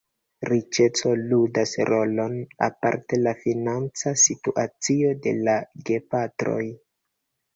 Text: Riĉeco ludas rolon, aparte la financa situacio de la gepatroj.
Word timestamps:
Riĉeco 0.49 1.09
ludas 1.31 1.73
rolon, 1.89 2.39
aparte 2.69 3.19
la 3.27 3.33
financa 3.43 4.15
situacio 4.23 5.13
de 5.27 5.35
la 5.49 5.55
gepatroj. 5.91 6.65